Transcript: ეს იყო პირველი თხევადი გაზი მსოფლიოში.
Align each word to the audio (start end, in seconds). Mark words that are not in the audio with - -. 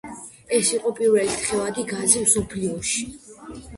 ეს 0.59 0.69
იყო 0.77 0.93
პირველი 0.99 1.35
თხევადი 1.43 1.85
გაზი 1.93 2.25
მსოფლიოში. 2.25 3.07